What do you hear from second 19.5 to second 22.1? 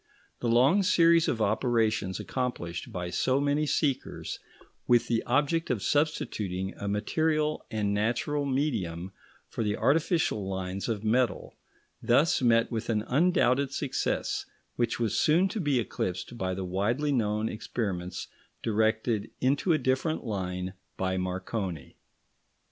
a different line by Marconi.